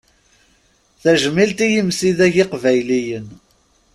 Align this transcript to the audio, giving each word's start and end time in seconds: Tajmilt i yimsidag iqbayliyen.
Tajmilt 1.01 1.59
i 1.65 1.67
yimsidag 1.73 2.35
iqbayliyen. 2.43 3.27